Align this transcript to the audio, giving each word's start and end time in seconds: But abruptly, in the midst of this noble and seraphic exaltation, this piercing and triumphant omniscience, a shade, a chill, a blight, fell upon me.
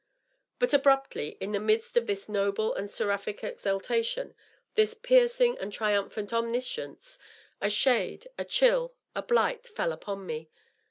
But 0.57 0.73
abruptly, 0.73 1.37
in 1.39 1.51
the 1.51 1.59
midst 1.59 1.95
of 1.95 2.07
this 2.07 2.27
noble 2.27 2.73
and 2.73 2.89
seraphic 2.89 3.43
exaltation, 3.43 4.33
this 4.73 4.95
piercing 4.95 5.59
and 5.59 5.71
triumphant 5.71 6.33
omniscience, 6.33 7.19
a 7.61 7.69
shade, 7.69 8.27
a 8.35 8.43
chill, 8.43 8.95
a 9.15 9.21
blight, 9.21 9.67
fell 9.67 9.91
upon 9.91 10.25
me. 10.25 10.49